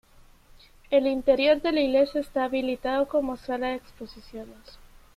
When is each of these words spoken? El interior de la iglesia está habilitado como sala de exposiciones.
El 0.89 1.05
interior 1.05 1.61
de 1.61 1.71
la 1.71 1.81
iglesia 1.81 2.21
está 2.21 2.45
habilitado 2.45 3.07
como 3.07 3.37
sala 3.37 3.67
de 3.67 3.75
exposiciones. 3.75 4.79